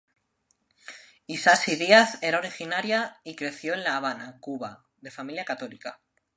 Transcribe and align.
Isasi-Díaz 1.27 2.17
era 2.23 2.39
originaria 2.39 3.19
y 3.23 3.35
creció 3.35 3.75
en 3.75 3.83
La 3.83 3.97
Habana, 3.97 4.39
Cuba, 4.39 4.87
de 4.95 5.09
una 5.09 5.15
familia 5.15 5.45
católica. 5.45 6.01